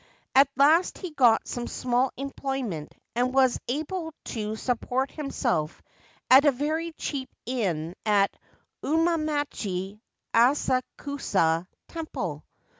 [0.33, 5.79] At last he got some small employment, and was able to support himself
[6.27, 8.35] at a very cheap inn at
[8.83, 9.99] Umamachi
[10.33, 12.43] Asakusa Temple.